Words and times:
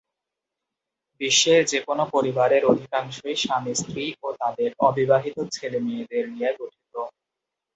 বিশ্বের 1.21 1.61
যেকোন 1.65 1.99
পরিবারের 2.13 2.63
অধিকাংশই 2.65 3.35
স্বামী-স্ত্রী 3.37 4.05
ও 4.23 4.37
তাদের 4.39 4.69
অবিবাহিত 4.87 5.37
ছেলেমেয়েদের 5.55 6.23
নিয়ে 6.29 6.51
গঠিত। 6.59 6.93